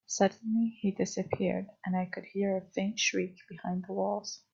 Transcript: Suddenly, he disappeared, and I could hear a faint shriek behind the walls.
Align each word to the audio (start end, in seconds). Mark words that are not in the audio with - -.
Suddenly, 0.07 0.79
he 0.81 0.89
disappeared, 0.89 1.67
and 1.85 1.95
I 1.95 2.05
could 2.05 2.25
hear 2.25 2.57
a 2.57 2.65
faint 2.73 2.97
shriek 2.99 3.35
behind 3.47 3.85
the 3.85 3.93
walls. 3.93 4.41